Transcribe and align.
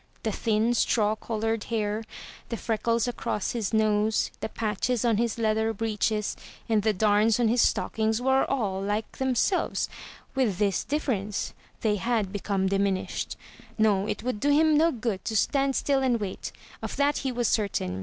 The 0.23 0.31
thin, 0.31 0.73
straw 0.73 1.13
coloured 1.15 1.65
hair; 1.65 2.03
the 2.49 2.57
freckles 2.57 3.07
across 3.07 3.51
his 3.51 3.71
nose; 3.71 4.31
the 4.39 4.49
patches 4.49 5.05
on 5.05 5.17
his 5.17 5.37
leather 5.37 5.73
breeches, 5.73 6.35
and 6.67 6.81
the 6.81 6.91
dams 6.91 7.39
on 7.39 7.49
his 7.49 7.61
stockings 7.61 8.19
were 8.19 8.43
all 8.49 8.81
like 8.81 9.19
themselves, 9.19 9.89
with 10.33 10.57
this 10.57 10.83
difference; 10.83 11.53
they 11.81 11.97
had 11.97 12.31
become 12.31 12.65
diminished. 12.65 13.37
No, 13.77 14.07
it 14.07 14.23
would 14.23 14.39
do 14.39 14.49
him 14.49 14.75
no 14.75 14.91
good 14.91 15.23
to 15.25 15.35
stand 15.35 15.75
still 15.75 16.01
and 16.01 16.19
wait, 16.19 16.51
of 16.81 16.95
that 16.95 17.19
he 17.19 17.31
was 17.31 17.47
certain. 17.47 17.99